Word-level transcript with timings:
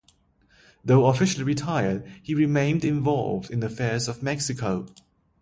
Though 0.83 1.05
officially 1.05 1.43
retired, 1.43 2.09
he 2.23 2.33
remained 2.33 2.83
involved 2.83 3.51
in 3.51 3.59
the 3.59 3.67
affairs 3.67 4.07
of 4.07 4.23
Mexico. 4.23 4.87